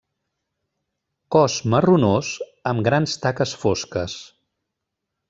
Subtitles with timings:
[1.35, 2.31] Cos marronós
[2.71, 4.17] amb grans taques fosques.